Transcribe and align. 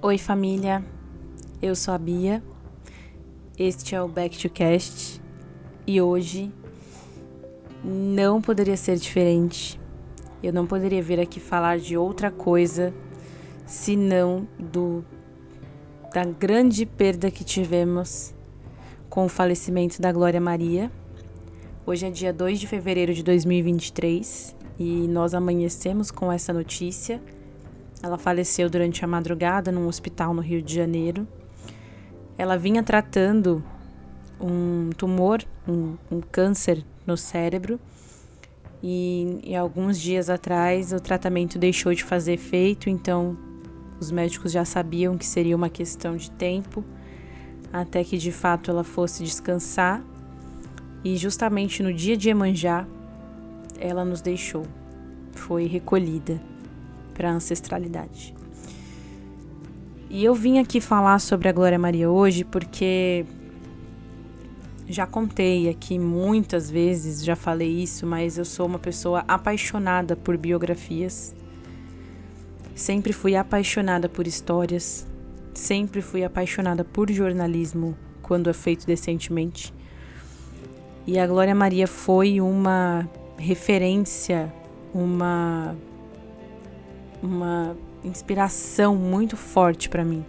Oi, 0.00 0.16
família. 0.16 0.84
Eu 1.60 1.74
sou 1.74 1.92
a 1.92 1.98
Bia. 1.98 2.40
Este 3.58 3.96
é 3.96 4.00
o 4.00 4.06
Back 4.06 4.38
to 4.38 4.48
Cast 4.48 5.20
e 5.84 6.00
hoje 6.00 6.52
não 7.82 8.40
poderia 8.40 8.76
ser 8.76 8.96
diferente. 8.96 9.78
Eu 10.40 10.52
não 10.52 10.68
poderia 10.68 11.02
vir 11.02 11.18
aqui 11.18 11.40
falar 11.40 11.80
de 11.80 11.96
outra 11.96 12.30
coisa 12.30 12.94
senão 13.66 14.46
do 14.56 15.04
da 16.14 16.24
grande 16.24 16.86
perda 16.86 17.28
que 17.28 17.42
tivemos 17.42 18.32
com 19.10 19.24
o 19.24 19.28
falecimento 19.28 20.00
da 20.00 20.12
Glória 20.12 20.40
Maria. 20.40 20.92
Hoje 21.84 22.06
é 22.06 22.10
dia 22.10 22.32
2 22.32 22.60
de 22.60 22.68
fevereiro 22.68 23.12
de 23.12 23.24
2023 23.24 24.54
e 24.78 25.08
nós 25.08 25.34
amanhecemos 25.34 26.12
com 26.12 26.30
essa 26.30 26.52
notícia 26.52 27.20
ela 28.02 28.16
faleceu 28.16 28.70
durante 28.70 29.04
a 29.04 29.08
madrugada 29.08 29.72
num 29.72 29.86
hospital 29.86 30.32
no 30.32 30.40
Rio 30.40 30.62
de 30.62 30.74
Janeiro. 30.74 31.26
Ela 32.36 32.56
vinha 32.56 32.82
tratando 32.82 33.62
um 34.40 34.90
tumor, 34.96 35.42
um, 35.66 35.96
um 36.10 36.20
câncer 36.20 36.84
no 37.06 37.16
cérebro. 37.16 37.80
E, 38.80 39.40
e 39.42 39.56
alguns 39.56 39.98
dias 40.00 40.30
atrás 40.30 40.92
o 40.92 41.00
tratamento 41.00 41.58
deixou 41.58 41.92
de 41.92 42.04
fazer 42.04 42.34
efeito, 42.34 42.88
então 42.88 43.36
os 43.98 44.12
médicos 44.12 44.52
já 44.52 44.64
sabiam 44.64 45.18
que 45.18 45.26
seria 45.26 45.56
uma 45.56 45.68
questão 45.68 46.16
de 46.16 46.30
tempo 46.30 46.84
até 47.72 48.04
que 48.04 48.16
de 48.16 48.30
fato 48.30 48.70
ela 48.70 48.84
fosse 48.84 49.24
descansar. 49.24 50.00
E 51.04 51.16
justamente 51.16 51.82
no 51.82 51.92
dia 51.92 52.16
de 52.16 52.28
Emanjá, 52.28 52.86
ela 53.80 54.04
nos 54.04 54.20
deixou, 54.20 54.64
foi 55.32 55.66
recolhida 55.66 56.40
para 57.18 57.30
a 57.30 57.32
ancestralidade. 57.32 58.32
E 60.08 60.24
eu 60.24 60.34
vim 60.34 60.60
aqui 60.60 60.80
falar 60.80 61.18
sobre 61.18 61.48
a 61.48 61.52
Glória 61.52 61.78
Maria 61.78 62.08
hoje 62.08 62.44
porque 62.44 63.26
já 64.88 65.04
contei 65.04 65.68
aqui 65.68 65.98
muitas 65.98 66.70
vezes, 66.70 67.22
já 67.22 67.34
falei 67.34 67.68
isso, 67.82 68.06
mas 68.06 68.38
eu 68.38 68.44
sou 68.44 68.66
uma 68.66 68.78
pessoa 68.78 69.24
apaixonada 69.26 70.14
por 70.16 70.36
biografias. 70.38 71.34
Sempre 72.74 73.12
fui 73.12 73.34
apaixonada 73.34 74.08
por 74.08 74.26
histórias, 74.26 75.04
sempre 75.52 76.00
fui 76.00 76.24
apaixonada 76.24 76.84
por 76.84 77.10
jornalismo 77.10 77.96
quando 78.22 78.48
é 78.48 78.52
feito 78.52 78.86
decentemente. 78.86 79.74
E 81.04 81.18
a 81.18 81.26
Glória 81.26 81.54
Maria 81.54 81.88
foi 81.88 82.40
uma 82.40 83.08
referência, 83.36 84.52
uma 84.94 85.76
uma 87.22 87.76
inspiração 88.04 88.96
muito 88.96 89.36
forte 89.36 89.88
para 89.88 90.04
mim. 90.04 90.24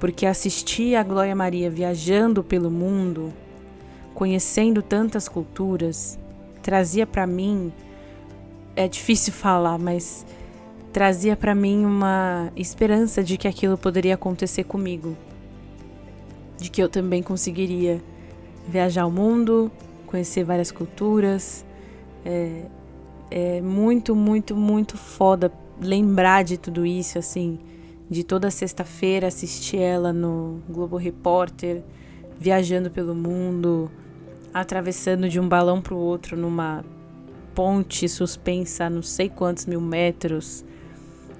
Porque 0.00 0.26
assistir 0.26 0.96
a 0.96 1.02
Glória 1.02 1.34
Maria 1.34 1.70
viajando 1.70 2.42
pelo 2.42 2.70
mundo, 2.70 3.32
conhecendo 4.14 4.82
tantas 4.82 5.28
culturas, 5.28 6.18
trazia 6.62 7.06
para 7.06 7.26
mim 7.26 7.72
é 8.76 8.88
difícil 8.88 9.32
falar, 9.32 9.78
mas 9.78 10.26
trazia 10.92 11.36
para 11.36 11.54
mim 11.54 11.84
uma 11.84 12.50
esperança 12.56 13.22
de 13.22 13.36
que 13.36 13.46
aquilo 13.46 13.78
poderia 13.78 14.14
acontecer 14.14 14.64
comigo. 14.64 15.16
De 16.58 16.70
que 16.70 16.82
eu 16.82 16.88
também 16.88 17.22
conseguiria 17.22 18.02
viajar 18.66 19.06
o 19.06 19.10
mundo, 19.10 19.70
conhecer 20.06 20.44
várias 20.44 20.72
culturas. 20.72 21.64
É, 22.24 22.62
é 23.30 23.60
muito, 23.60 24.14
muito, 24.14 24.56
muito 24.56 24.96
foda 24.96 25.52
lembrar 25.80 26.44
de 26.44 26.58
tudo 26.58 26.84
isso, 26.84 27.18
assim, 27.18 27.58
de 28.08 28.22
toda 28.22 28.50
sexta-feira 28.50 29.28
assistir 29.28 29.78
ela 29.78 30.12
no 30.12 30.60
Globo 30.68 30.96
Repórter, 30.96 31.82
viajando 32.38 32.90
pelo 32.90 33.14
mundo, 33.14 33.90
atravessando 34.52 35.28
de 35.28 35.40
um 35.40 35.48
balão 35.48 35.80
para 35.80 35.94
o 35.94 35.98
outro 35.98 36.36
numa 36.36 36.84
ponte 37.54 38.08
suspensa 38.08 38.84
a 38.84 38.90
não 38.90 39.02
sei 39.02 39.28
quantos 39.28 39.66
mil 39.66 39.80
metros, 39.80 40.64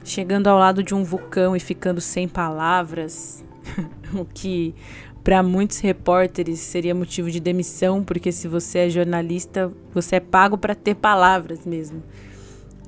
chegando 0.05 0.47
ao 0.47 0.59
lado 0.59 0.83
de 0.83 0.95
um 0.95 1.03
vulcão 1.03 1.56
e 1.56 1.61
ficando 1.61 2.01
sem 2.01 2.28
palavras, 2.28 3.45
o 4.15 4.25
que 4.25 4.75
para 5.25 5.43
muitos 5.43 5.78
repórteres 5.78 6.61
seria 6.61 6.95
motivo 6.95 7.31
de 7.31 7.41
demissão, 7.41 8.05
porque 8.05 8.31
se 8.31 8.47
você 8.47 8.81
é 8.81 8.91
jornalista, 8.91 9.72
você 9.93 10.16
é 10.16 10.21
pago 10.21 10.59
para 10.59 10.75
ter 10.75 10.95
palavras 10.95 11.65
mesmo. 11.65 12.03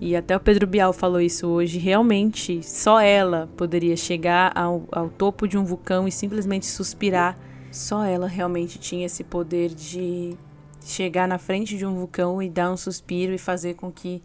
E 0.01 0.15
até 0.15 0.37
o 0.37 0.41
Pedro 0.41 0.67
Bial 0.67 0.93
falou 0.93 1.21
isso 1.21 1.47
hoje. 1.47 1.79
Realmente, 1.79 2.63
só 2.63 3.01
ela 3.01 3.49
poderia 3.57 3.97
chegar 3.97 4.53
ao, 4.55 4.85
ao 4.93 5.09
topo 5.09 5.49
de 5.49 5.57
um 5.57 5.65
vulcão 5.65 6.07
e 6.07 6.13
simplesmente 6.13 6.67
suspirar. 6.67 7.39
Só 7.71 8.05
ela 8.05 8.27
realmente 8.27 8.79
tinha 8.79 9.07
esse 9.07 9.25
poder 9.25 9.71
de 9.71 10.37
chegar 10.85 11.27
na 11.27 11.39
frente 11.39 11.77
de 11.77 11.87
um 11.87 11.95
vulcão 11.95 12.43
e 12.43 12.49
dar 12.49 12.71
um 12.71 12.77
suspiro 12.77 13.33
e 13.33 13.39
fazer 13.39 13.75
com 13.75 13.91
que 13.91 14.23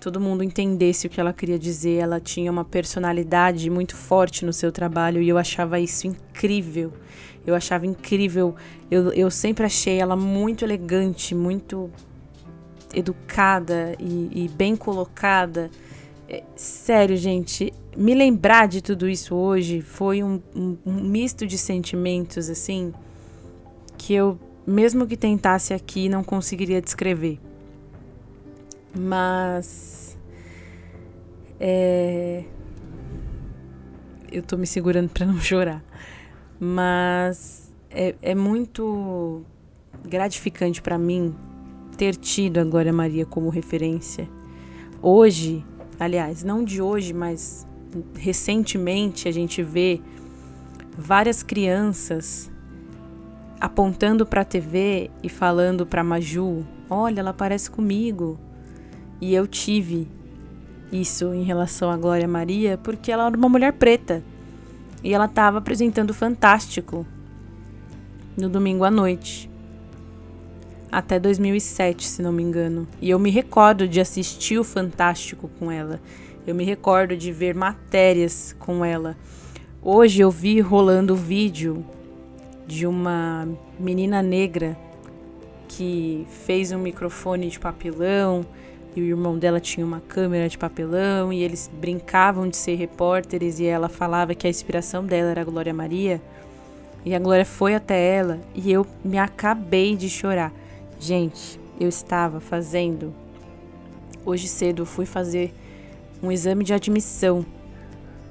todo 0.00 0.20
mundo 0.20 0.42
entendesse 0.42 1.06
o 1.06 1.10
que 1.10 1.20
ela 1.20 1.34
queria 1.34 1.58
dizer. 1.58 1.98
Ela 1.98 2.18
tinha 2.18 2.50
uma 2.50 2.64
personalidade 2.64 3.68
muito 3.68 3.94
forte 3.94 4.44
no 4.44 4.54
seu 4.54 4.72
trabalho 4.72 5.20
e 5.20 5.28
eu 5.28 5.36
achava 5.36 5.78
isso 5.78 6.06
incrível. 6.06 6.92
Eu 7.46 7.54
achava 7.54 7.86
incrível. 7.86 8.54
Eu, 8.90 9.12
eu 9.12 9.30
sempre 9.30 9.66
achei 9.66 9.98
ela 9.98 10.16
muito 10.16 10.64
elegante, 10.64 11.34
muito 11.34 11.90
educada 12.94 13.94
e, 13.98 14.44
e 14.44 14.48
bem 14.48 14.76
colocada. 14.76 15.70
É, 16.28 16.42
sério, 16.56 17.16
gente, 17.16 17.72
me 17.96 18.14
lembrar 18.14 18.66
de 18.66 18.80
tudo 18.82 19.08
isso 19.08 19.34
hoje 19.34 19.80
foi 19.80 20.22
um, 20.22 20.40
um, 20.54 20.76
um 20.84 20.94
misto 21.02 21.46
de 21.46 21.58
sentimentos, 21.58 22.48
assim, 22.48 22.92
que 23.98 24.14
eu, 24.14 24.38
mesmo 24.66 25.06
que 25.06 25.16
tentasse 25.16 25.74
aqui, 25.74 26.08
não 26.08 26.24
conseguiria 26.24 26.80
descrever. 26.80 27.38
Mas. 28.94 30.16
É. 31.60 32.44
Eu 34.30 34.42
tô 34.42 34.56
me 34.56 34.66
segurando 34.66 35.08
para 35.08 35.26
não 35.26 35.38
chorar. 35.40 35.82
Mas 36.58 37.72
é, 37.90 38.14
é 38.22 38.34
muito 38.34 39.42
gratificante 40.04 40.82
para 40.82 40.98
mim 40.98 41.34
ter 41.94 42.16
tido 42.16 42.58
a 42.58 42.64
Glória 42.64 42.92
Maria 42.92 43.24
como 43.24 43.48
referência. 43.48 44.28
Hoje, 45.00 45.64
aliás, 45.98 46.42
não 46.42 46.64
de 46.64 46.82
hoje, 46.82 47.12
mas 47.12 47.66
recentemente 48.16 49.28
a 49.28 49.32
gente 49.32 49.62
vê 49.62 50.00
várias 50.96 51.42
crianças 51.42 52.50
apontando 53.60 54.26
para 54.26 54.42
a 54.42 54.44
TV 54.44 55.10
e 55.22 55.28
falando 55.28 55.86
para 55.86 56.04
Maju: 56.04 56.66
"Olha, 56.90 57.20
ela 57.20 57.32
parece 57.32 57.70
comigo". 57.70 58.38
E 59.20 59.34
eu 59.34 59.46
tive 59.46 60.08
isso 60.92 61.32
em 61.32 61.44
relação 61.44 61.90
à 61.90 61.96
Glória 61.96 62.28
Maria 62.28 62.76
porque 62.76 63.10
ela 63.10 63.26
era 63.26 63.36
uma 63.36 63.48
mulher 63.48 63.72
preta 63.72 64.22
e 65.02 65.12
ela 65.12 65.26
estava 65.26 65.58
apresentando 65.58 66.12
Fantástico 66.12 67.06
no 68.36 68.48
domingo 68.48 68.84
à 68.84 68.90
noite 68.90 69.53
até 70.94 71.18
2007, 71.18 72.06
se 72.06 72.22
não 72.22 72.30
me 72.30 72.40
engano. 72.40 72.86
E 73.02 73.10
eu 73.10 73.18
me 73.18 73.28
recordo 73.28 73.88
de 73.88 74.00
assistir 74.00 74.60
o 74.60 74.64
Fantástico 74.64 75.50
com 75.58 75.68
ela. 75.70 76.00
Eu 76.46 76.54
me 76.54 76.64
recordo 76.64 77.16
de 77.16 77.32
ver 77.32 77.52
matérias 77.52 78.54
com 78.60 78.84
ela. 78.84 79.16
Hoje 79.82 80.20
eu 80.20 80.30
vi 80.30 80.60
rolando 80.60 81.14
o 81.14 81.16
vídeo 81.16 81.84
de 82.64 82.86
uma 82.86 83.48
menina 83.78 84.22
negra 84.22 84.78
que 85.66 86.24
fez 86.46 86.70
um 86.70 86.78
microfone 86.78 87.48
de 87.48 87.58
papelão 87.58 88.46
e 88.94 89.00
o 89.00 89.04
irmão 89.04 89.36
dela 89.36 89.58
tinha 89.58 89.84
uma 89.84 90.00
câmera 90.00 90.48
de 90.48 90.56
papelão 90.56 91.32
e 91.32 91.42
eles 91.42 91.68
brincavam 91.80 92.48
de 92.48 92.56
ser 92.56 92.76
repórteres 92.76 93.58
e 93.58 93.66
ela 93.66 93.88
falava 93.88 94.32
que 94.32 94.46
a 94.46 94.50
inspiração 94.50 95.04
dela 95.04 95.30
era 95.30 95.40
a 95.40 95.44
Glória 95.44 95.74
Maria. 95.74 96.22
E 97.04 97.16
a 97.16 97.18
Glória 97.18 97.44
foi 97.44 97.74
até 97.74 98.00
ela 98.14 98.38
e 98.54 98.70
eu 98.70 98.86
me 99.04 99.18
acabei 99.18 99.96
de 99.96 100.08
chorar. 100.08 100.52
Gente, 100.98 101.60
eu 101.78 101.88
estava 101.88 102.40
fazendo. 102.40 103.14
Hoje 104.24 104.48
cedo 104.48 104.82
eu 104.82 104.86
fui 104.86 105.04
fazer 105.04 105.52
um 106.22 106.32
exame 106.32 106.64
de 106.64 106.72
admissão, 106.72 107.44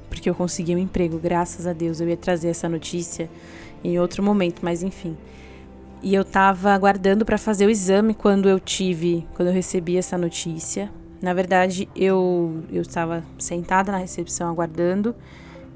porque 0.09 0.29
eu 0.29 0.35
consegui 0.35 0.75
um 0.75 0.79
emprego, 0.79 1.19
graças 1.19 1.67
a 1.67 1.73
Deus. 1.73 1.99
Eu 1.99 2.09
ia 2.09 2.17
trazer 2.17 2.49
essa 2.49 2.67
notícia 2.67 3.29
em 3.83 3.99
outro 3.99 4.23
momento, 4.23 4.61
mas 4.63 4.81
enfim. 4.81 5.17
E 6.01 6.13
eu 6.13 6.23
estava 6.23 6.71
aguardando 6.71 7.25
para 7.25 7.37
fazer 7.37 7.65
o 7.65 7.69
exame 7.69 8.13
quando 8.13 8.49
eu 8.49 8.59
tive, 8.59 9.25
quando 9.35 9.49
eu 9.49 9.53
recebi 9.53 9.97
essa 9.97 10.17
notícia. 10.17 10.91
Na 11.21 11.33
verdade, 11.33 11.87
eu 11.95 12.63
eu 12.71 12.81
estava 12.81 13.23
sentada 13.37 13.91
na 13.91 13.99
recepção 13.99 14.49
aguardando 14.49 15.15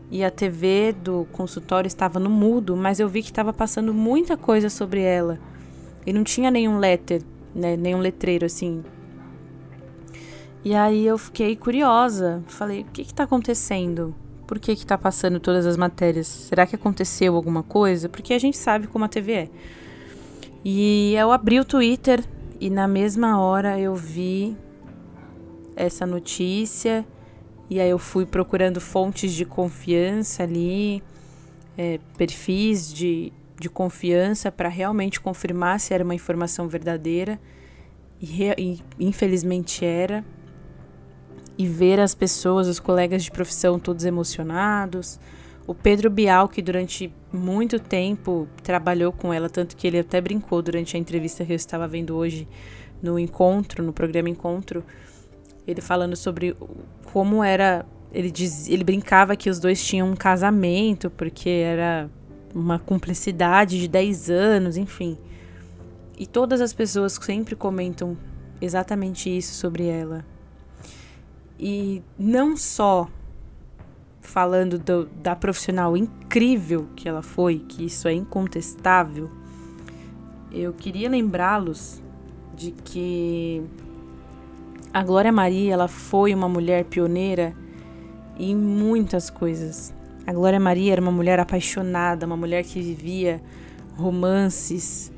e 0.10 0.24
a 0.24 0.32
TV 0.32 0.94
do 0.94 1.28
consultório 1.32 1.88
estava 1.88 2.20
no 2.20 2.30
mudo, 2.30 2.76
mas 2.76 3.00
eu 3.00 3.08
vi 3.08 3.22
que 3.22 3.30
estava 3.30 3.54
passando 3.54 3.94
muita 3.94 4.36
coisa 4.36 4.70
sobre 4.70 5.02
ela. 5.02 5.40
E 6.08 6.14
não 6.14 6.24
tinha 6.24 6.50
nenhum 6.50 6.78
letter, 6.78 7.22
né? 7.54 7.76
Nenhum 7.76 8.00
letreiro 8.00 8.46
assim. 8.46 8.82
E 10.64 10.74
aí 10.74 11.06
eu 11.06 11.18
fiquei 11.18 11.54
curiosa. 11.54 12.42
Falei, 12.48 12.84
o 12.84 12.86
que 12.86 13.04
que 13.04 13.14
tá 13.14 13.24
acontecendo? 13.24 14.16
Por 14.48 14.58
que 14.58 14.74
que 14.74 14.86
tá 14.86 14.98
passando 14.98 15.38
todas 15.38 15.66
as 15.66 15.76
matérias? 15.76 16.26
Será 16.26 16.66
que 16.66 16.78
aconteceu 16.78 17.36
alguma 17.36 17.62
coisa? 17.62 18.08
Porque 18.08 18.34
a 18.34 18.40
gente 18.40 18.58
sabe 18.58 18.88
como 18.88 19.04
a 19.04 19.10
TV 19.10 19.34
é. 19.34 19.50
E 20.64 21.14
eu 21.14 21.30
abri 21.30 21.60
o 21.60 21.66
Twitter 21.66 22.24
e 22.58 22.70
na 22.70 22.88
mesma 22.88 23.42
hora 23.42 23.78
eu 23.78 23.94
vi 23.94 24.56
essa 25.76 26.06
notícia 26.06 27.06
e 27.70 27.82
aí 27.82 27.90
eu 27.90 28.00
fui 28.00 28.26
procurando 28.26 28.80
fontes 28.80 29.34
de 29.34 29.44
confiança 29.44 30.44
ali, 30.44 31.04
é, 31.78 32.00
perfis 32.18 32.94
de, 32.94 33.34
de 33.60 33.70
confiança 33.70 34.52
para 34.52 34.70
realmente 34.70 35.20
confirmar 35.20 35.80
se 35.80 35.94
era 35.94 36.04
uma 36.04 36.16
informação 36.16 36.68
verdadeira. 36.68 37.40
E, 38.22 38.44
e 38.58 38.80
infelizmente 39.00 39.86
era. 39.86 40.24
E 41.58 41.68
ver 41.68 42.00
as 42.00 42.14
pessoas, 42.14 42.68
os 42.68 42.80
colegas 42.80 43.24
de 43.24 43.32
profissão 43.32 43.80
todos 43.80 44.06
emocionados. 44.06 45.20
O 45.66 45.74
Pedro 45.74 46.10
Bial, 46.10 46.48
que 46.48 46.62
durante 46.62 47.14
muito 47.32 47.80
tempo 47.80 48.48
trabalhou 48.64 49.12
com 49.12 49.34
ela, 49.34 49.50
tanto 49.50 49.76
que 49.76 49.86
ele 49.86 50.00
até 50.00 50.22
brincou 50.22 50.62
durante 50.62 50.96
a 50.96 51.00
entrevista 51.00 51.44
que 51.44 51.52
eu 51.52 51.56
estava 51.58 51.88
vendo 51.88 52.16
hoje 52.16 52.48
no 53.02 53.20
encontro, 53.20 53.84
no 53.84 53.92
programa 53.92 54.30
Encontro, 54.30 54.84
ele 55.68 55.82
falando 55.82 56.16
sobre 56.16 56.56
como 57.12 57.44
era. 57.44 57.86
Ele, 58.14 58.32
diz, 58.32 58.70
ele 58.70 58.86
brincava 58.86 59.36
que 59.36 59.50
os 59.50 59.60
dois 59.60 59.84
tinham 59.84 60.10
um 60.10 60.16
casamento, 60.16 61.10
porque 61.10 61.50
era 61.50 62.10
uma 62.54 62.80
cumplicidade 62.80 63.80
de 63.80 63.88
10 63.88 64.30
anos, 64.30 64.78
enfim. 64.78 65.18
E 66.18 66.26
todas 66.26 66.62
as 66.62 66.74
pessoas 66.74 67.14
sempre 67.14 67.56
comentam 67.56 68.18
exatamente 68.62 69.36
isso 69.36 69.54
sobre 69.54 69.86
ela. 69.86 70.26
E 71.60 72.02
não 72.18 72.56
só 72.56 73.08
falando 74.22 74.78
do, 74.78 75.06
da 75.06 75.36
profissional 75.36 75.96
incrível 75.96 76.88
que 76.96 77.08
ela 77.08 77.22
foi, 77.22 77.60
que 77.60 77.86
isso 77.86 78.08
é 78.08 78.14
incontestável, 78.14 79.30
eu 80.52 80.74
queria 80.74 81.10
lembrá-los 81.10 82.02
de 82.56 82.72
que 82.72 83.64
a 84.94 85.04
Glória 85.04 85.32
Maria, 85.32 85.74
ela 85.74 85.88
foi 85.88 86.34
uma 86.34 86.50
mulher 86.50 86.86
pioneira 86.86 87.54
em 88.38 88.56
muitas 88.56 89.30
coisas. 89.30 89.94
A 90.28 90.34
Glória 90.34 90.60
Maria 90.60 90.92
era 90.92 91.02
uma 91.02 91.12
mulher 91.12 91.40
apaixonada, 91.40 92.26
uma 92.26 92.36
mulher 92.36 92.62
que 92.66 92.82
vivia 92.82 93.42
romances 93.96 95.10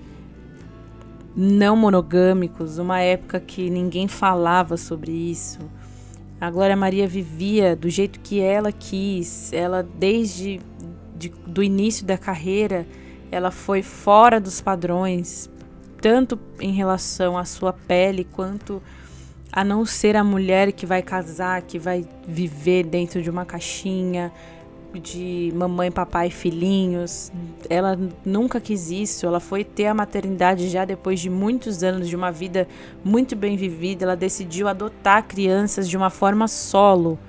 não 1.36 1.76
monogâmicos, 1.76 2.78
uma 2.78 3.00
época 3.00 3.40
que 3.40 3.72
ninguém 3.72 4.08
falava 4.08 4.78
sobre 4.78 5.12
isso. 5.12 5.58
A 6.40 6.52
Glória 6.52 6.76
Maria 6.76 7.08
vivia 7.08 7.76
do 7.76 7.90
jeito 7.90 8.20
que 8.20 8.40
ela 8.40 8.72
quis. 8.72 9.52
Ela 9.52 9.82
desde 9.82 10.62
de, 11.16 11.30
do 11.48 11.64
início 11.64 12.06
da 12.06 12.18
carreira, 12.18 12.86
ela 13.32 13.50
foi 13.50 13.82
fora 13.82 14.40
dos 14.40 14.62
padrões, 14.62 15.50
tanto 16.00 16.40
em 16.60 16.72
relação 16.72 17.36
à 17.36 17.46
sua 17.46 17.74
pele 17.74 18.26
quanto 18.26 18.80
a 19.52 19.64
não 19.64 19.86
ser 19.88 20.16
a 20.16 20.24
mulher 20.24 20.72
que 20.72 20.86
vai 20.86 21.02
casar, 21.02 21.64
que 21.64 21.80
vai 21.80 22.06
viver 22.28 22.86
dentro 22.86 23.24
de 23.24 23.30
uma 23.32 23.44
caixinha 23.44 24.32
de 24.98 25.52
mamãe, 25.56 25.92
papai 25.92 26.30
filhinhos. 26.30 27.32
Ela 27.70 28.00
nunca 28.26 28.60
quis 28.60 28.90
isso. 28.90 29.26
Ela 29.26 29.40
foi 29.40 29.64
ter 29.64 29.88
a 29.88 29.94
maternidade 29.94 30.70
já 30.70 30.86
depois 30.86 31.20
de 31.20 31.30
muitos 31.30 31.84
anos 31.84 32.08
de 32.08 32.16
uma 32.16 32.32
vida 32.32 32.68
muito 33.04 33.36
bem 33.36 33.56
vivida. 33.56 34.06
Ela 34.06 34.16
decidiu 34.16 34.68
adotar 34.68 35.24
crianças 35.28 35.88
de 35.88 35.96
uma 35.96 36.10
forma 36.10 36.48
solo. 36.48 37.20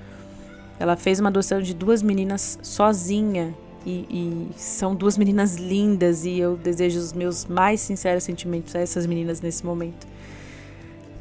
Ela 0.79 0.97
fez 0.97 1.21
uma 1.21 1.29
adoção 1.29 1.61
de 1.61 1.75
duas 1.75 2.03
meninas 2.03 2.59
sozinha. 2.63 3.55
E, 3.85 4.07
e 4.11 4.49
são 4.57 4.95
duas 4.95 5.19
meninas 5.19 5.57
lindas. 5.57 6.25
E 6.25 6.39
eu 6.39 6.57
desejo 6.57 6.99
os 6.99 7.13
meus 7.13 7.45
mais 7.45 7.81
sinceros 7.81 8.25
sentimentos 8.25 8.75
a 8.75 8.79
essas 8.79 9.05
meninas 9.05 9.41
nesse 9.43 9.67
momento. 9.67 10.07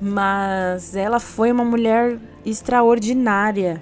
Mas 0.02 0.96
ela 0.96 1.20
foi 1.20 1.52
uma 1.52 1.66
mulher 1.66 2.18
extraordinária. 2.46 3.82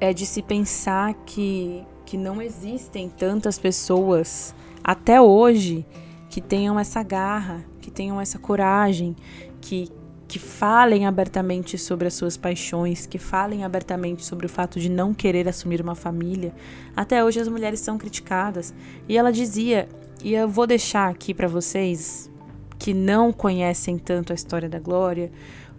É 0.00 0.12
de 0.12 0.26
se 0.26 0.42
pensar 0.42 1.14
que, 1.24 1.84
que 2.04 2.16
não 2.16 2.42
existem 2.42 3.08
tantas 3.08 3.58
pessoas 3.58 4.54
até 4.84 5.20
hoje 5.20 5.86
que 6.28 6.40
tenham 6.40 6.78
essa 6.78 7.02
garra, 7.02 7.64
que 7.80 7.90
tenham 7.90 8.20
essa 8.20 8.38
coragem, 8.38 9.16
que, 9.60 9.90
que 10.28 10.38
falem 10.38 11.06
abertamente 11.06 11.78
sobre 11.78 12.06
as 12.06 12.14
suas 12.14 12.36
paixões, 12.36 13.06
que 13.06 13.18
falem 13.18 13.64
abertamente 13.64 14.24
sobre 14.24 14.46
o 14.46 14.48
fato 14.48 14.78
de 14.78 14.88
não 14.90 15.14
querer 15.14 15.48
assumir 15.48 15.80
uma 15.80 15.94
família. 15.94 16.54
Até 16.94 17.24
hoje 17.24 17.40
as 17.40 17.48
mulheres 17.48 17.80
são 17.80 17.96
criticadas. 17.96 18.74
E 19.08 19.16
ela 19.16 19.32
dizia, 19.32 19.88
e 20.22 20.34
eu 20.34 20.48
vou 20.48 20.66
deixar 20.66 21.08
aqui 21.10 21.32
para 21.32 21.48
vocês 21.48 22.30
que 22.78 22.92
não 22.92 23.32
conhecem 23.32 23.98
tanto 23.98 24.32
a 24.32 24.34
história 24.34 24.68
da 24.68 24.78
Glória, 24.78 25.30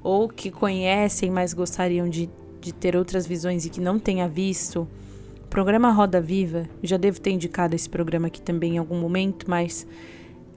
ou 0.03 0.27
que 0.27 0.49
conhecem, 0.49 1.29
mas 1.29 1.53
gostariam 1.53 2.09
de, 2.09 2.29
de 2.59 2.73
ter 2.73 2.95
outras 2.95 3.25
visões 3.25 3.65
e 3.65 3.69
que 3.69 3.79
não 3.79 3.99
tenha 3.99 4.27
visto, 4.27 4.87
programa 5.49 5.91
Roda 5.91 6.19
Viva, 6.19 6.67
já 6.83 6.97
devo 6.97 7.19
ter 7.19 7.31
indicado 7.31 7.75
esse 7.75 7.89
programa 7.89 8.27
aqui 8.27 8.41
também 8.41 8.75
em 8.75 8.77
algum 8.77 8.99
momento, 8.99 9.49
mas 9.49 9.87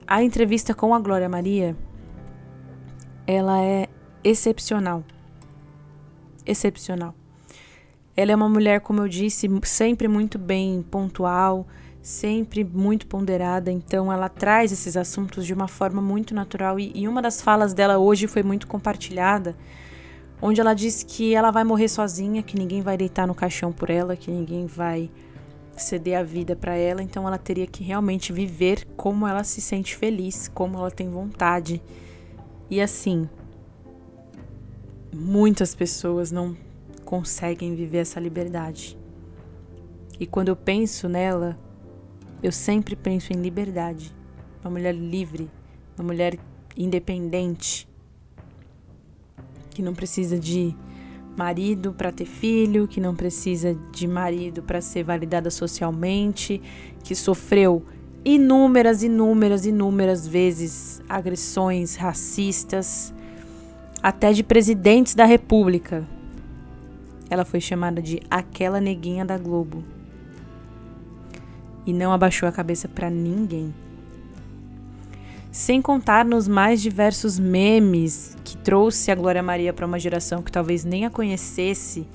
a 0.05 0.21
entrevista 0.21 0.73
com 0.73 0.93
a 0.93 0.99
Glória 0.99 1.29
Maria, 1.29 1.75
ela 3.25 3.61
é 3.61 3.87
excepcional. 4.23 5.03
Excepcional. 6.45 7.15
Ela 8.15 8.33
é 8.33 8.35
uma 8.35 8.49
mulher, 8.49 8.81
como 8.81 9.01
eu 9.01 9.07
disse, 9.07 9.49
sempre 9.63 10.07
muito 10.07 10.37
bem 10.37 10.81
pontual, 10.91 11.65
sempre 12.01 12.63
muito 12.63 13.07
ponderada, 13.07 13.71
então 13.71 14.11
ela 14.11 14.27
traz 14.27 14.71
esses 14.71 14.97
assuntos 14.97 15.45
de 15.45 15.53
uma 15.53 15.67
forma 15.67 16.01
muito 16.01 16.33
natural. 16.33 16.79
E, 16.79 16.91
e, 16.93 17.07
uma 17.07 17.21
das 17.21 17.41
falas 17.41 17.73
dela 17.73 17.97
hoje 17.97 18.27
foi 18.27 18.43
muito 18.43 18.67
compartilhada, 18.67 19.55
onde 20.41 20.59
ela 20.59 20.73
diz 20.73 21.03
que 21.03 21.35
ela 21.35 21.51
vai 21.51 21.63
morrer 21.63 21.87
sozinha, 21.87 22.41
que 22.41 22.57
ninguém 22.57 22.81
vai 22.81 22.97
deitar 22.97 23.27
no 23.27 23.35
caixão 23.35 23.71
por 23.71 23.89
ela, 23.89 24.15
que 24.15 24.31
ninguém 24.31 24.65
vai 24.65 25.09
ceder 25.77 26.17
a 26.17 26.23
vida 26.23 26.55
para 26.55 26.75
ela, 26.75 27.01
então 27.01 27.27
ela 27.27 27.37
teria 27.37 27.67
que 27.67 27.83
realmente 27.83 28.33
viver 28.33 28.85
como 28.95 29.27
ela 29.27 29.43
se 29.43 29.61
sente 29.61 29.95
feliz, 29.95 30.47
como 30.47 30.77
ela 30.77 30.91
tem 30.91 31.09
vontade. 31.09 31.81
E 32.69 32.81
assim, 32.81 33.29
muitas 35.13 35.75
pessoas 35.75 36.31
não 36.31 36.55
conseguem 37.05 37.75
viver 37.75 37.99
essa 37.99 38.19
liberdade. 38.19 38.97
E 40.19 40.25
quando 40.25 40.49
eu 40.49 40.55
penso 40.55 41.09
nela, 41.09 41.57
eu 42.41 42.51
sempre 42.51 42.95
penso 42.95 43.33
em 43.33 43.37
liberdade. 43.37 44.13
Uma 44.63 44.71
mulher 44.71 44.93
livre, 44.93 45.49
uma 45.97 46.05
mulher 46.05 46.37
independente, 46.77 47.87
que 49.71 49.81
não 49.81 49.93
precisa 49.93 50.37
de 50.37 50.75
marido 51.35 51.93
para 51.93 52.11
ter 52.11 52.25
filho, 52.25 52.87
que 52.87 52.99
não 52.99 53.15
precisa 53.15 53.75
de 53.91 54.07
marido 54.07 54.61
para 54.61 54.81
ser 54.81 55.03
validada 55.03 55.49
socialmente, 55.49 56.61
que 57.03 57.15
sofreu 57.15 57.83
inúmeras, 58.23 59.01
inúmeras, 59.01 59.65
inúmeras 59.65 60.27
vezes 60.27 61.01
agressões 61.09 61.95
racistas, 61.95 63.13
até 64.03 64.31
de 64.31 64.43
presidentes 64.43 65.15
da 65.15 65.25
República. 65.25 66.07
Ela 67.29 67.45
foi 67.45 67.61
chamada 67.61 68.01
de 68.01 68.19
aquela 68.29 68.81
neguinha 68.81 69.23
da 69.25 69.37
Globo 69.37 69.83
e 71.85 71.93
não 71.93 72.11
abaixou 72.11 72.47
a 72.47 72.51
cabeça 72.51 72.87
para 72.87 73.09
ninguém. 73.09 73.73
Sem 75.51 75.81
contar 75.81 76.23
nos 76.23 76.47
mais 76.47 76.81
diversos 76.81 77.37
memes 77.37 78.37
que 78.41 78.55
trouxe 78.55 79.11
a 79.11 79.15
Glória 79.15 79.43
Maria 79.43 79.73
para 79.73 79.85
uma 79.85 79.99
geração 79.99 80.41
que 80.41 80.49
talvez 80.49 80.85
nem 80.85 81.05
a 81.05 81.09
conhecesse, 81.09 82.07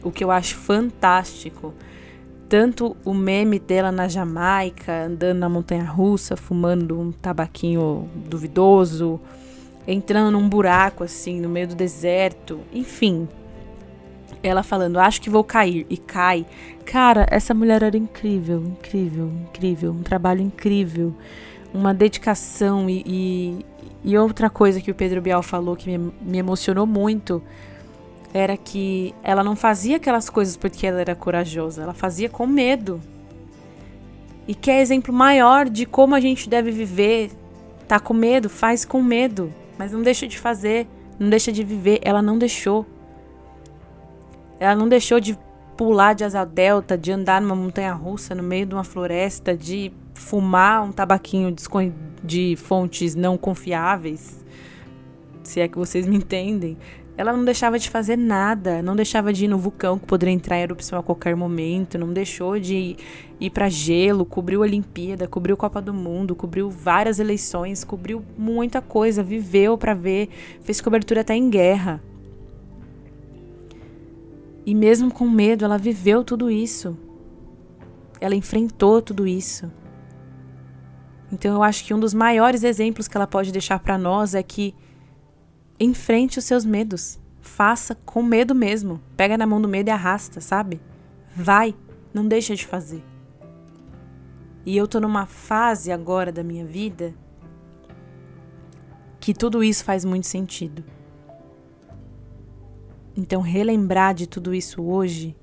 o 0.00 0.12
que 0.12 0.22
eu 0.22 0.30
acho 0.30 0.54
fantástico. 0.54 1.74
Tanto 2.48 2.96
o 3.04 3.12
meme 3.12 3.58
dela 3.58 3.90
na 3.90 4.06
Jamaica, 4.06 5.06
andando 5.06 5.38
na 5.38 5.48
montanha 5.48 5.82
russa, 5.82 6.36
fumando 6.36 7.00
um 7.00 7.10
tabaquinho 7.10 8.08
duvidoso, 8.14 9.20
entrando 9.88 10.30
num 10.30 10.48
buraco 10.48 11.02
assim 11.02 11.40
no 11.40 11.48
meio 11.48 11.66
do 11.66 11.74
deserto, 11.74 12.60
enfim, 12.72 13.26
ela 14.40 14.62
falando, 14.62 15.00
acho 15.00 15.20
que 15.20 15.30
vou 15.30 15.42
cair, 15.42 15.84
e 15.90 15.96
cai. 15.96 16.46
Cara, 16.84 17.26
essa 17.28 17.54
mulher 17.54 17.82
era 17.82 17.96
incrível, 17.96 18.62
incrível, 18.62 19.32
incrível. 19.48 19.90
Um 19.90 20.02
trabalho 20.02 20.42
incrível. 20.42 21.14
Uma 21.74 21.92
dedicação 21.92 22.88
e, 22.88 23.02
e, 23.04 23.66
e 24.04 24.16
outra 24.16 24.48
coisa 24.48 24.80
que 24.80 24.90
o 24.90 24.94
Pedro 24.94 25.20
Bial 25.20 25.42
falou 25.42 25.76
que 25.76 25.98
me, 25.98 26.12
me 26.22 26.38
emocionou 26.38 26.86
muito 26.86 27.42
era 28.32 28.56
que 28.56 29.14
ela 29.22 29.44
não 29.44 29.54
fazia 29.54 29.96
aquelas 29.96 30.28
coisas 30.28 30.56
porque 30.56 30.86
ela 30.86 31.00
era 31.00 31.14
corajosa, 31.14 31.82
ela 31.82 31.94
fazia 31.94 32.28
com 32.28 32.46
medo. 32.46 33.00
E 34.46 34.54
que 34.54 34.70
é 34.70 34.80
exemplo 34.80 35.14
maior 35.14 35.68
de 35.68 35.86
como 35.86 36.14
a 36.14 36.20
gente 36.20 36.48
deve 36.48 36.70
viver. 36.72 37.30
Tá 37.86 38.00
com 38.00 38.12
medo, 38.12 38.48
faz 38.48 38.84
com 38.84 39.02
medo, 39.02 39.52
mas 39.78 39.92
não 39.92 40.02
deixa 40.02 40.26
de 40.26 40.38
fazer, 40.38 40.86
não 41.18 41.30
deixa 41.30 41.52
de 41.52 41.62
viver. 41.62 42.00
Ela 42.02 42.20
não 42.20 42.36
deixou. 42.36 42.84
Ela 44.58 44.74
não 44.74 44.88
deixou 44.88 45.20
de 45.20 45.38
pular 45.76 46.14
de 46.14 46.24
asa 46.24 46.44
delta, 46.44 46.98
de 46.98 47.12
andar 47.12 47.40
numa 47.40 47.54
montanha 47.54 47.92
russa 47.92 48.34
no 48.34 48.42
meio 48.42 48.66
de 48.66 48.74
uma 48.74 48.84
floresta, 48.84 49.56
de 49.56 49.92
fumar 50.24 50.82
um 50.82 50.90
tabaquinho 50.90 51.54
de 52.22 52.56
fontes 52.56 53.14
não 53.14 53.36
confiáveis, 53.36 54.42
se 55.42 55.60
é 55.60 55.68
que 55.68 55.76
vocês 55.76 56.06
me 56.06 56.16
entendem. 56.16 56.78
Ela 57.16 57.32
não 57.32 57.44
deixava 57.44 57.78
de 57.78 57.88
fazer 57.88 58.16
nada, 58.16 58.82
não 58.82 58.96
deixava 58.96 59.32
de 59.32 59.44
ir 59.44 59.48
no 59.48 59.56
vulcão 59.58 59.98
que 59.98 60.06
poderia 60.06 60.34
entrar 60.34 60.58
em 60.58 60.62
erupção 60.62 60.98
a 60.98 61.02
qualquer 61.02 61.36
momento, 61.36 61.96
não 61.96 62.12
deixou 62.12 62.58
de 62.58 62.96
ir 63.38 63.50
para 63.50 63.68
gelo, 63.68 64.24
cobriu 64.24 64.62
a 64.62 64.66
Olimpíada, 64.66 65.28
cobriu 65.28 65.56
Copa 65.56 65.80
do 65.80 65.94
Mundo, 65.94 66.34
cobriu 66.34 66.68
várias 66.68 67.20
eleições, 67.20 67.84
cobriu 67.84 68.24
muita 68.36 68.82
coisa, 68.82 69.22
viveu 69.22 69.78
para 69.78 69.94
ver, 69.94 70.28
fez 70.62 70.80
cobertura 70.80 71.20
até 71.20 71.36
em 71.36 71.48
guerra. 71.48 72.02
E 74.66 74.74
mesmo 74.74 75.12
com 75.12 75.28
medo, 75.28 75.64
ela 75.64 75.78
viveu 75.78 76.24
tudo 76.24 76.50
isso. 76.50 76.96
Ela 78.20 78.34
enfrentou 78.34 79.02
tudo 79.02 79.26
isso. 79.26 79.70
Então 81.34 81.52
eu 81.52 81.64
acho 81.64 81.84
que 81.84 81.92
um 81.92 81.98
dos 81.98 82.14
maiores 82.14 82.62
exemplos 82.62 83.08
que 83.08 83.16
ela 83.16 83.26
pode 83.26 83.50
deixar 83.50 83.80
para 83.80 83.98
nós 83.98 84.36
é 84.36 84.42
que 84.42 84.72
enfrente 85.80 86.38
os 86.38 86.44
seus 86.44 86.64
medos. 86.64 87.18
Faça 87.40 87.96
com 88.06 88.22
medo 88.22 88.54
mesmo. 88.54 89.00
Pega 89.16 89.36
na 89.36 89.44
mão 89.44 89.60
do 89.60 89.68
medo 89.68 89.88
e 89.88 89.90
arrasta, 89.90 90.40
sabe? 90.40 90.80
Vai, 91.34 91.74
não 92.14 92.24
deixa 92.24 92.54
de 92.54 92.64
fazer. 92.64 93.02
E 94.64 94.76
eu 94.76 94.86
tô 94.86 95.00
numa 95.00 95.26
fase 95.26 95.90
agora 95.90 96.30
da 96.30 96.44
minha 96.44 96.64
vida 96.64 97.12
que 99.18 99.34
tudo 99.34 99.64
isso 99.64 99.82
faz 99.82 100.04
muito 100.04 100.28
sentido. 100.28 100.84
Então, 103.16 103.40
relembrar 103.40 104.14
de 104.14 104.28
tudo 104.28 104.54
isso 104.54 104.82
hoje, 104.82 105.36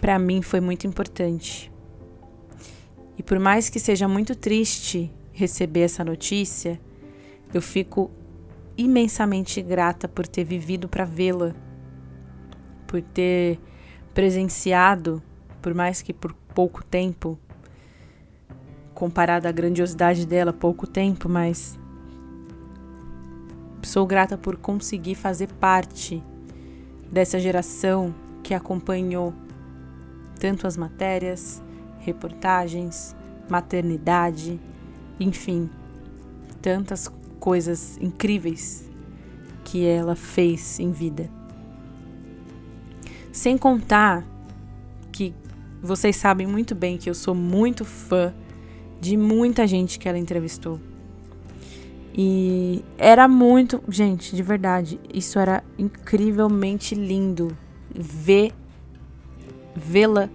para 0.00 0.20
mim 0.20 0.40
foi 0.40 0.60
muito 0.60 0.86
importante. 0.86 1.73
Por 3.26 3.38
mais 3.38 3.70
que 3.70 3.80
seja 3.80 4.06
muito 4.06 4.34
triste 4.34 5.10
receber 5.32 5.80
essa 5.80 6.04
notícia, 6.04 6.80
eu 7.52 7.62
fico 7.62 8.10
imensamente 8.76 9.62
grata 9.62 10.06
por 10.06 10.26
ter 10.26 10.44
vivido 10.44 10.88
para 10.88 11.04
vê-la, 11.04 11.54
por 12.86 13.00
ter 13.00 13.58
presenciado, 14.12 15.22
por 15.62 15.72
mais 15.74 16.02
que 16.02 16.12
por 16.12 16.34
pouco 16.54 16.84
tempo, 16.84 17.38
comparado 18.94 19.48
à 19.48 19.52
grandiosidade 19.52 20.26
dela, 20.26 20.52
pouco 20.52 20.86
tempo, 20.86 21.28
mas 21.28 21.78
sou 23.82 24.06
grata 24.06 24.36
por 24.36 24.56
conseguir 24.56 25.14
fazer 25.14 25.48
parte 25.54 26.22
dessa 27.10 27.38
geração 27.38 28.14
que 28.42 28.54
acompanhou 28.54 29.32
tanto 30.38 30.66
as 30.66 30.76
matérias, 30.76 31.62
reportagens, 32.04 33.16
maternidade, 33.48 34.60
enfim, 35.18 35.68
tantas 36.60 37.10
coisas 37.40 37.98
incríveis 38.00 38.88
que 39.64 39.84
ela 39.84 40.14
fez 40.14 40.78
em 40.78 40.90
vida. 40.92 41.30
Sem 43.32 43.58
contar 43.58 44.24
que 45.10 45.34
vocês 45.82 46.16
sabem 46.16 46.46
muito 46.46 46.74
bem 46.74 46.96
que 46.96 47.10
eu 47.10 47.14
sou 47.14 47.34
muito 47.34 47.84
fã 47.84 48.32
de 49.00 49.16
muita 49.16 49.66
gente 49.66 49.98
que 49.98 50.08
ela 50.08 50.18
entrevistou. 50.18 50.80
E 52.16 52.84
era 52.96 53.26
muito. 53.26 53.82
Gente, 53.88 54.36
de 54.36 54.42
verdade, 54.42 55.00
isso 55.12 55.38
era 55.38 55.64
incrivelmente 55.76 56.94
lindo. 56.94 57.56
Ver. 57.92 58.52
Vê-la 59.74 60.30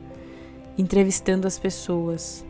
entrevistando 0.80 1.46
as 1.46 1.60
pessoas. 1.60 2.46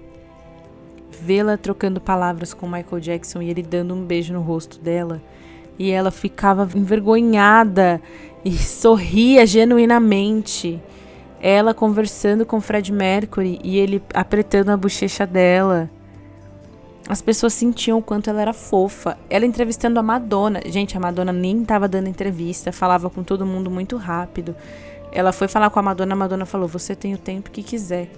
Vê-la 1.22 1.58
trocando 1.58 2.00
palavras 2.00 2.54
com 2.54 2.68
Michael 2.68 3.02
Jackson 3.02 3.42
e 3.42 3.50
ele 3.50 3.64
dando 3.64 3.94
um 3.94 4.06
beijo 4.06 4.34
no 4.34 4.42
rosto 4.42 4.80
dela. 4.80 5.22
E 5.78 5.90
ela 5.90 6.12
ficava 6.12 6.70
envergonhada 6.76 8.02
e 8.46 8.52
sorria 8.58 9.46
genuinamente. 9.46 10.80
Ela 11.42 11.74
conversando 11.74 12.46
com 12.46 12.62
Fred 12.62 12.92
Mercury 12.92 13.60
e 13.64 13.78
ele 13.78 14.02
apertando 14.14 14.70
a 14.70 14.78
bochecha 14.78 15.26
dela. 15.26 15.90
As 17.08 17.24
pessoas 17.24 17.54
sentiam 17.54 17.98
o 17.98 18.04
quanto 18.04 18.30
ela 18.30 18.42
era 18.42 18.54
fofa. 18.54 19.18
Ela 19.30 19.46
entrevistando 19.46 20.00
a 20.00 20.04
Madonna. 20.04 20.62
Gente, 20.68 20.96
a 20.96 21.00
Madonna 21.00 21.34
nem 21.34 21.64
estava 21.64 21.88
dando 21.88 22.08
entrevista, 22.08 22.72
falava 22.72 23.10
com 23.10 23.24
todo 23.24 23.46
mundo 23.46 23.72
muito 23.72 23.98
rápido. 23.98 24.56
Ela 25.12 25.32
foi 25.32 25.48
falar 25.48 25.70
com 25.70 25.80
a 25.80 25.84
Madonna, 25.84 26.14
a 26.14 26.16
Madonna 26.16 26.46
falou: 26.46 26.68
Você 26.68 26.96
tem 26.96 27.14
o 27.14 27.18
tempo 27.18 27.52
que 27.52 27.64
quiser. 27.64 28.10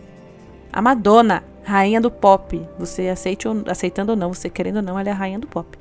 A 0.71 0.81
Madonna, 0.81 1.43
rainha 1.63 2.00
do 2.01 2.12
pop. 2.12 2.62
Você 2.79 3.10
aceite 3.10 3.48
ou, 3.48 3.63
aceitando 3.67 4.12
ou 4.12 4.17
não, 4.17 4.33
você 4.33 4.50
querendo 4.50 4.77
ou 4.77 4.81
não, 4.81 5.00
ela 5.00 5.10
é 5.10 5.12
a 5.12 5.15
rainha 5.15 5.39
do 5.39 5.48
pop. 5.48 5.77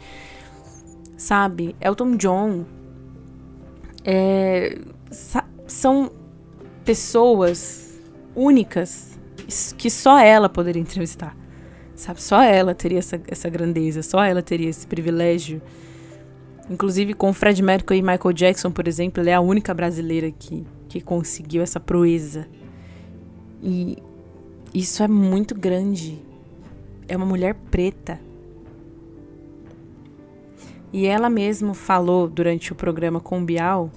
Sabe? 1.17 1.77
Elton 1.81 2.17
John. 2.17 2.65
É, 4.05 4.79
são 5.67 6.11
pessoas 6.85 8.01
únicas 8.35 9.19
que 9.77 9.91
só 9.91 10.19
ela 10.19 10.49
poderia 10.49 10.81
entrevistar. 10.81 11.37
Sabe, 11.95 12.23
só 12.23 12.43
ela 12.43 12.75
teria 12.75 12.99
essa, 12.99 13.21
essa 13.29 13.49
grandeza, 13.51 14.03
só 14.03 14.25
ela 14.25 14.43
teria 14.43 14.71
esse 14.71 14.87
privilégio. 14.87 15.61
Inclusive 16.71 17.13
com 17.15 17.33
Fred 17.33 17.63
Mercury 17.63 17.99
e 17.99 18.03
Michael 18.03 18.33
Jackson, 18.33 18.71
por 18.71 18.89
exemplo, 18.89 19.21
ela 19.21 19.31
é 19.31 19.35
a 19.35 19.41
única 19.41 19.75
brasileira 19.75 20.31
que, 20.31 20.67
que 20.91 21.01
conseguiu 21.01 21.63
essa 21.63 21.79
proeza. 21.79 22.49
E 23.63 23.97
isso 24.75 25.03
é 25.03 25.09
muito 25.09 25.55
grande. 25.55 26.19
É 27.07 27.17
uma 27.17 27.25
mulher 27.25 27.55
preta. 27.71 28.21
E 30.93 31.07
ela 31.07 31.31
mesma 31.31 31.73
falou 31.73 32.29
durante 32.29 32.73
o 32.73 32.75
programa 32.75 33.21
com 33.21 33.45
Bial 33.45 33.91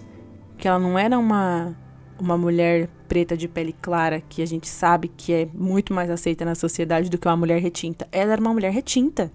que 0.56 0.68
ela 0.68 0.78
não 0.78 0.98
era 0.98 1.18
uma, 1.18 1.76
uma 2.20 2.38
mulher 2.38 2.88
preta 3.08 3.36
de 3.36 3.48
pele 3.48 3.74
clara, 3.74 4.22
que 4.22 4.42
a 4.44 4.46
gente 4.46 4.68
sabe 4.70 5.08
que 5.08 5.34
é 5.34 5.50
muito 5.52 5.94
mais 5.94 6.12
aceita 6.12 6.46
na 6.46 6.54
sociedade 6.54 7.10
do 7.10 7.18
que 7.18 7.28
uma 7.28 7.36
mulher 7.36 7.60
retinta. 7.60 8.08
Ela 8.12 8.34
era 8.34 8.42
uma 8.42 8.54
mulher 8.54 8.72
retinta. 8.72 9.32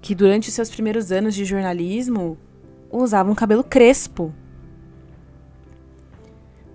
Que 0.00 0.14
durante 0.14 0.52
seus 0.52 0.70
primeiros 0.70 1.10
anos 1.10 1.34
de 1.34 1.44
jornalismo 1.44 2.38
usava 2.90 3.30
um 3.30 3.34
cabelo 3.34 3.64
crespo. 3.64 4.32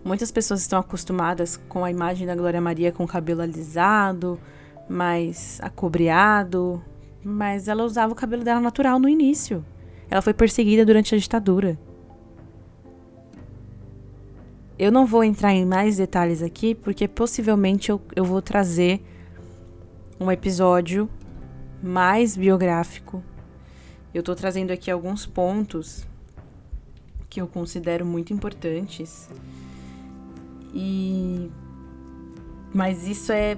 Muitas 0.10 0.32
pessoas 0.32 0.62
estão 0.62 0.80
acostumadas 0.80 1.56
com 1.70 1.86
a 1.86 1.92
imagem 1.92 2.26
da 2.26 2.36
Glória 2.36 2.60
Maria 2.60 2.92
com 2.92 3.04
o 3.04 3.08
cabelo 3.08 3.44
alisado, 3.44 4.40
mais 4.90 5.60
acobreado, 5.62 6.84
mas 7.24 7.68
ela 7.68 7.84
usava 7.84 8.12
o 8.12 8.16
cabelo 8.16 8.44
dela 8.44 8.60
natural 8.60 8.98
no 8.98 9.08
início. 9.08 9.64
Ela 10.10 10.24
foi 10.24 10.34
perseguida 10.34 10.84
durante 10.84 11.14
a 11.14 11.18
ditadura. 11.20 11.78
Eu 14.80 14.92
não 14.92 15.06
vou 15.06 15.24
entrar 15.24 15.54
em 15.54 15.64
mais 15.64 15.98
detalhes 15.98 16.42
aqui, 16.42 16.74
porque 16.74 17.08
possivelmente 17.08 17.92
eu, 17.92 18.02
eu 18.16 18.26
vou 18.26 18.42
trazer 18.42 19.04
um 20.20 20.32
episódio 20.32 21.08
mais 21.84 22.36
biográfico. 22.36 23.24
Eu 24.12 24.24
tô 24.24 24.34
trazendo 24.34 24.72
aqui 24.72 24.90
alguns 24.90 25.28
pontos 25.28 26.04
que 27.30 27.40
eu 27.40 27.48
considero 27.48 28.08
muito 28.08 28.34
importantes. 28.34 29.30
E 30.74 31.50
mas 32.74 33.08
isso 33.08 33.32
é 33.32 33.58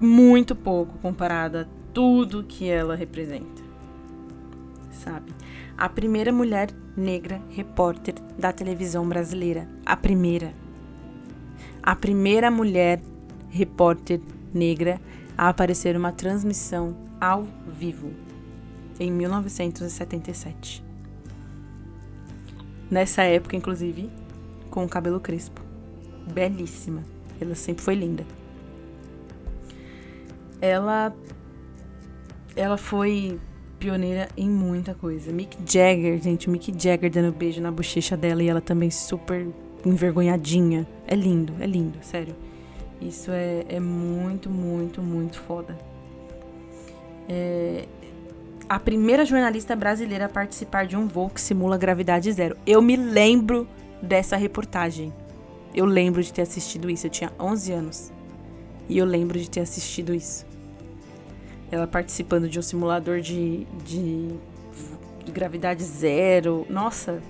muito 0.00 0.54
pouco 0.54 0.98
comparado 0.98 1.58
a 1.58 1.66
tudo 1.92 2.44
que 2.44 2.68
ela 2.68 2.94
representa. 2.94 3.62
Sabe? 4.90 5.32
A 5.76 5.88
primeira 5.88 6.32
mulher 6.32 6.70
negra 6.96 7.40
repórter 7.50 8.14
da 8.38 8.52
televisão 8.52 9.08
brasileira, 9.08 9.68
a 9.84 9.96
primeira 9.96 10.54
a 11.82 11.96
primeira 11.96 12.50
mulher 12.50 13.00
repórter 13.50 14.20
negra 14.54 15.00
a 15.36 15.48
aparecer 15.48 15.96
uma 15.96 16.12
transmissão 16.12 16.96
ao 17.20 17.44
vivo 17.66 18.12
em 19.00 19.10
1977. 19.10 20.84
Nessa 22.88 23.22
época, 23.22 23.56
inclusive, 23.56 24.10
com 24.70 24.84
o 24.84 24.88
cabelo 24.88 25.18
crespo. 25.18 25.71
Belíssima. 26.26 27.02
Ela 27.40 27.54
sempre 27.54 27.82
foi 27.82 27.94
linda. 27.94 28.24
Ela 30.60 31.14
ela 32.54 32.76
foi 32.76 33.38
pioneira 33.78 34.28
em 34.36 34.48
muita 34.48 34.94
coisa. 34.94 35.32
Mick 35.32 35.56
Jagger, 35.66 36.20
gente, 36.22 36.48
Mick 36.48 36.72
Jagger 36.72 37.10
dando 37.10 37.32
beijo 37.32 37.60
na 37.60 37.70
bochecha 37.70 38.16
dela 38.16 38.42
e 38.42 38.48
ela 38.48 38.60
também 38.60 38.90
super 38.90 39.48
envergonhadinha. 39.84 40.86
É 41.06 41.14
lindo, 41.14 41.52
é 41.58 41.66
lindo, 41.66 41.98
sério. 42.02 42.34
Isso 43.00 43.30
é, 43.32 43.64
é 43.68 43.80
muito, 43.80 44.48
muito, 44.48 45.02
muito 45.02 45.40
foda. 45.40 45.76
É, 47.28 47.86
a 48.68 48.78
primeira 48.78 49.24
jornalista 49.24 49.74
brasileira 49.74 50.26
a 50.26 50.28
participar 50.28 50.86
de 50.86 50.96
um 50.96 51.08
voo 51.08 51.28
que 51.28 51.40
simula 51.40 51.76
gravidade 51.76 52.30
zero. 52.30 52.56
Eu 52.64 52.80
me 52.80 52.96
lembro 52.96 53.66
dessa 54.00 54.36
reportagem. 54.36 55.12
Eu 55.74 55.84
lembro 55.84 56.22
de 56.22 56.32
ter 56.32 56.42
assistido 56.42 56.90
isso. 56.90 57.06
Eu 57.06 57.10
tinha 57.10 57.32
11 57.38 57.72
anos. 57.72 58.12
E 58.88 58.98
eu 58.98 59.06
lembro 59.06 59.38
de 59.38 59.48
ter 59.48 59.60
assistido 59.60 60.14
isso. 60.14 60.46
Ela 61.70 61.86
participando 61.86 62.48
de 62.48 62.58
um 62.58 62.62
simulador 62.62 63.20
de, 63.20 63.66
de, 63.84 64.28
de 65.24 65.32
gravidade 65.32 65.82
zero. 65.82 66.66
Nossa, 66.68 67.22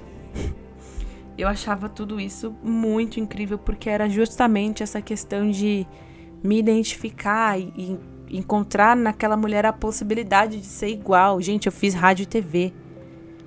eu 1.39 1.49
achava 1.49 1.89
tudo 1.89 2.21
isso 2.21 2.55
muito 2.63 3.21
incrível 3.21 3.59
porque 3.59 3.89
era 3.89 4.09
justamente 4.09 4.83
essa 4.83 5.01
questão 5.01 5.51
de 5.51 5.87
me 6.43 6.59
identificar 6.59 7.59
e, 7.59 7.73
e 8.29 8.39
encontrar 8.39 8.97
naquela 8.97 9.37
mulher 9.37 9.65
a 9.65 9.73
possibilidade 9.73 10.59
de 10.59 10.67
ser 10.67 10.89
igual. 10.89 11.41
Gente, 11.41 11.67
eu 11.67 11.73
fiz 11.73 11.95
rádio 11.95 12.25
e 12.25 12.27
TV 12.27 12.73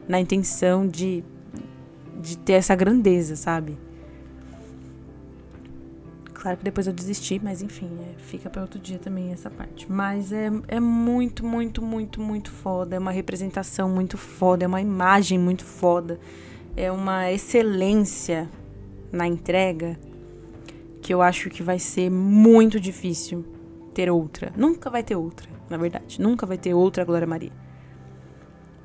na 0.07 0.19
intenção 0.19 0.87
de, 0.87 1.23
de 2.21 2.37
ter 2.37 2.53
essa 2.53 2.75
grandeza, 2.75 3.35
sabe? 3.35 3.77
Claro 6.45 6.59
que 6.59 6.63
depois 6.63 6.85
eu 6.85 6.93
desisti, 6.93 7.41
mas 7.43 7.63
enfim, 7.63 7.89
é, 8.01 8.19
fica 8.19 8.51
para 8.51 8.61
outro 8.61 8.77
dia 8.77 8.99
também 8.99 9.31
essa 9.31 9.49
parte. 9.49 9.91
Mas 9.91 10.31
é, 10.31 10.51
é 10.67 10.79
muito, 10.79 11.43
muito, 11.43 11.81
muito, 11.81 12.21
muito 12.21 12.51
foda. 12.51 12.95
É 12.95 12.99
uma 12.99 13.09
representação 13.09 13.89
muito 13.89 14.15
foda, 14.15 14.63
é 14.63 14.67
uma 14.67 14.79
imagem 14.79 15.39
muito 15.39 15.65
foda. 15.65 16.19
É 16.77 16.91
uma 16.91 17.31
excelência 17.31 18.47
na 19.11 19.25
entrega 19.25 19.99
que 21.01 21.11
eu 21.11 21.19
acho 21.19 21.49
que 21.49 21.63
vai 21.63 21.79
ser 21.79 22.11
muito 22.11 22.79
difícil 22.79 23.43
ter 23.91 24.11
outra. 24.11 24.53
Nunca 24.55 24.87
vai 24.87 25.01
ter 25.01 25.15
outra, 25.15 25.49
na 25.67 25.77
verdade. 25.77 26.21
Nunca 26.21 26.45
vai 26.45 26.59
ter 26.59 26.75
outra 26.75 27.03
Glória 27.03 27.25
Maria. 27.25 27.53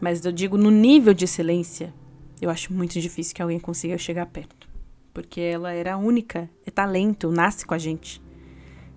Mas 0.01 0.25
eu 0.25 0.33
digo 0.33 0.57
no 0.57 0.71
nível 0.71 1.13
de 1.13 1.27
excelência, 1.27 1.93
eu 2.41 2.49
acho 2.49 2.73
muito 2.73 2.99
difícil 2.99 3.35
que 3.35 3.43
alguém 3.43 3.61
consiga 3.61 3.99
chegar 3.99 4.25
perto 4.25 4.60
porque 5.13 5.41
ela 5.41 5.73
era 5.73 5.97
única, 5.97 6.49
é 6.67 6.71
talento, 6.71 7.31
nasce 7.31 7.67
com 7.67 7.75
a 7.75 7.79
gente. 7.79 8.23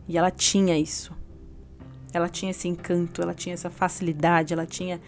E 0.07 0.17
ela 0.17 0.31
tinha 0.31 0.77
isso. 0.77 1.13
Ela 2.13 2.29
tinha 2.29 2.51
esse 2.51 2.67
encanto, 2.67 3.21
ela 3.21 3.33
tinha 3.33 3.53
essa 3.53 3.69
facilidade, 3.69 4.53
ela 4.53 4.65
tinha 4.65 5.01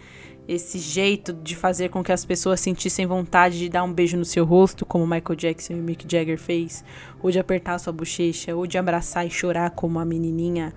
esse 0.48 0.78
jeito 0.78 1.32
de 1.32 1.56
fazer 1.56 1.88
com 1.88 2.02
que 2.02 2.12
as 2.12 2.24
pessoas 2.24 2.60
sentissem 2.60 3.06
vontade 3.06 3.58
de 3.58 3.68
dar 3.68 3.82
um 3.82 3.92
beijo 3.92 4.16
no 4.16 4.24
seu 4.24 4.44
rosto, 4.44 4.86
como 4.86 5.06
Michael 5.06 5.36
Jackson 5.36 5.74
e 5.74 5.76
Mick 5.76 6.06
Jagger 6.10 6.38
fez, 6.38 6.84
ou 7.20 7.30
de 7.30 7.38
apertar 7.38 7.78
sua 7.78 7.92
bochecha, 7.92 8.54
ou 8.54 8.66
de 8.66 8.78
abraçar 8.78 9.26
e 9.26 9.30
chorar 9.30 9.70
como 9.70 9.98
a 9.98 10.04
menininha 10.04 10.72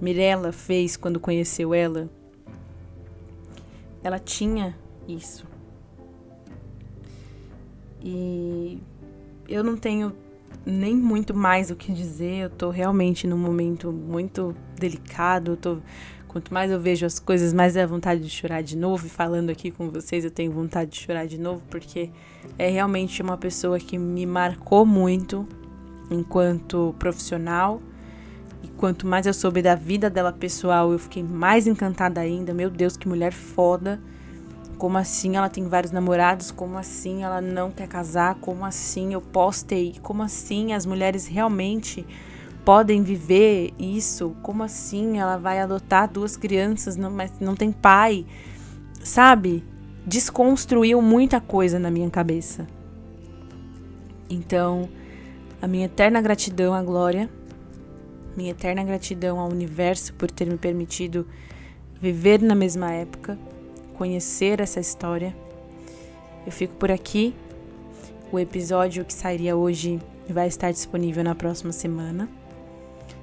Mirella 0.00 0.52
fez 0.52 0.96
quando 0.96 1.20
conheceu 1.20 1.72
ela. 1.72 2.10
Ela 4.02 4.18
tinha 4.18 4.76
isso. 5.08 5.46
E 8.02 8.78
eu 9.48 9.62
não 9.62 9.76
tenho 9.76 10.14
nem 10.64 10.94
muito 10.96 11.34
mais 11.34 11.70
o 11.70 11.76
que 11.76 11.92
dizer. 11.92 12.44
Eu 12.44 12.50
tô 12.50 12.70
realmente 12.70 13.26
num 13.26 13.38
momento 13.38 13.92
muito 13.92 14.54
delicado. 14.78 15.56
tô, 15.56 15.78
quanto 16.28 16.52
mais 16.52 16.70
eu 16.70 16.80
vejo 16.80 17.04
as 17.04 17.18
coisas, 17.18 17.52
mais 17.52 17.76
é 17.76 17.86
vontade 17.86 18.20
de 18.20 18.30
chorar 18.30 18.62
de 18.62 18.76
novo. 18.76 19.06
E 19.06 19.10
falando 19.10 19.50
aqui 19.50 19.70
com 19.70 19.90
vocês, 19.90 20.24
eu 20.24 20.30
tenho 20.30 20.52
vontade 20.52 20.90
de 20.90 20.98
chorar 20.98 21.26
de 21.26 21.38
novo, 21.38 21.62
porque 21.70 22.10
é 22.58 22.68
realmente 22.68 23.22
uma 23.22 23.36
pessoa 23.36 23.78
que 23.78 23.98
me 23.98 24.26
marcou 24.26 24.86
muito 24.86 25.46
enquanto 26.10 26.94
profissional. 26.98 27.80
E 28.62 28.68
quanto 28.68 29.06
mais 29.06 29.26
eu 29.26 29.34
soube 29.34 29.60
da 29.60 29.74
vida 29.74 30.08
dela 30.08 30.32
pessoal, 30.32 30.90
eu 30.90 30.98
fiquei 30.98 31.22
mais 31.22 31.66
encantada 31.66 32.20
ainda. 32.20 32.54
Meu 32.54 32.70
Deus, 32.70 32.96
que 32.96 33.06
mulher 33.06 33.32
foda. 33.32 34.00
Como 34.78 34.98
assim 34.98 35.36
ela 35.36 35.48
tem 35.48 35.66
vários 35.68 35.92
namorados? 35.92 36.50
Como 36.50 36.76
assim 36.76 37.22
ela 37.22 37.40
não 37.40 37.70
quer 37.70 37.88
casar? 37.88 38.34
Como 38.36 38.64
assim 38.64 39.14
eu 39.14 39.20
posso 39.20 39.64
ter? 39.64 40.00
Como 40.00 40.22
assim 40.22 40.72
as 40.72 40.84
mulheres 40.84 41.26
realmente 41.26 42.06
podem 42.64 43.02
viver 43.02 43.72
isso? 43.78 44.36
Como 44.42 44.62
assim 44.62 45.18
ela 45.18 45.36
vai 45.36 45.60
adotar 45.60 46.10
duas 46.10 46.36
crianças, 46.36 46.96
não, 46.96 47.10
mas 47.10 47.32
não 47.40 47.54
tem 47.54 47.70
pai? 47.70 48.26
Sabe? 49.02 49.64
Desconstruiu 50.06 51.00
muita 51.00 51.40
coisa 51.40 51.78
na 51.78 51.90
minha 51.90 52.10
cabeça. 52.10 52.66
Então, 54.28 54.88
a 55.62 55.68
minha 55.68 55.86
eterna 55.86 56.20
gratidão 56.20 56.74
à 56.74 56.82
Glória, 56.82 57.30
minha 58.36 58.50
eterna 58.50 58.82
gratidão 58.82 59.38
ao 59.38 59.48
universo 59.48 60.12
por 60.14 60.30
ter 60.30 60.46
me 60.46 60.58
permitido 60.58 61.26
viver 62.00 62.42
na 62.42 62.54
mesma 62.54 62.92
época 62.92 63.38
conhecer 63.94 64.60
essa 64.60 64.80
história. 64.80 65.34
Eu 66.46 66.52
fico 66.52 66.74
por 66.74 66.90
aqui. 66.90 67.34
O 68.30 68.38
episódio 68.38 69.04
que 69.04 69.14
sairia 69.14 69.56
hoje 69.56 70.00
vai 70.28 70.48
estar 70.48 70.72
disponível 70.72 71.22
na 71.22 71.34
próxima 71.34 71.72
semana. 71.72 72.28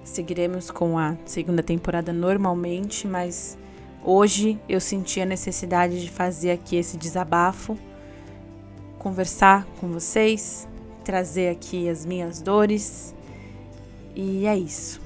Seguiremos 0.04 0.72
com 0.72 0.98
a 0.98 1.16
segunda 1.26 1.62
temporada 1.62 2.12
normalmente, 2.12 3.08
mas 3.08 3.58
hoje 4.04 4.60
eu 4.68 4.80
senti 4.80 5.22
a 5.22 5.26
necessidade 5.26 6.02
de 6.02 6.10
fazer 6.10 6.52
aqui 6.52 6.76
esse 6.76 6.98
desabafo, 6.98 7.78
conversar 8.98 9.66
com 9.80 9.90
vocês, 9.90 10.68
trazer 11.04 11.50
aqui 11.50 11.90
as 11.90 12.06
minhas 12.06 12.42
dores. 12.42 13.14
E 14.16 14.46
é 14.46 14.58
isso. 14.58 15.02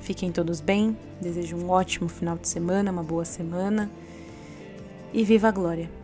Fiquem 0.00 0.32
todos 0.32 0.60
bem. 0.60 0.96
Desejo 1.20 1.56
um 1.56 1.70
ótimo 1.70 2.08
final 2.08 2.36
de 2.36 2.48
semana, 2.48 2.90
uma 2.90 3.02
boa 3.02 3.24
semana 3.24 3.90
e 5.12 5.24
viva 5.24 5.48
a 5.48 5.52
glória! 5.52 6.01